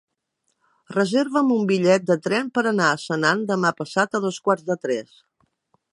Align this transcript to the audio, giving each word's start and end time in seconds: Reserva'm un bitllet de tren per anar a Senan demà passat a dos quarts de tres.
Reserva'm 0.93 1.51
un 1.57 1.67
bitllet 1.73 2.07
de 2.07 2.17
tren 2.29 2.49
per 2.57 2.65
anar 2.71 2.89
a 2.93 2.97
Senan 3.05 3.47
demà 3.53 3.75
passat 3.83 4.19
a 4.19 4.23
dos 4.25 4.41
quarts 4.49 4.67
de 4.71 4.83
tres. 4.87 5.25